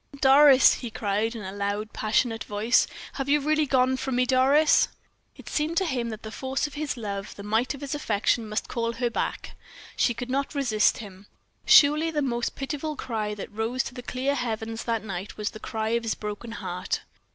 [0.19, 4.87] "Doris!" he cried, in a loud, passionate voice, "have you really gone from me, Doris?"
[5.35, 8.49] It seemed to him that the force of his love, the might of his affection,
[8.49, 9.55] must call her back
[9.95, 11.27] she could not resist him.
[11.67, 15.59] Surely the most pitiful cry that rose to the clear heavens that night was the
[15.59, 17.01] cry of this broken heart.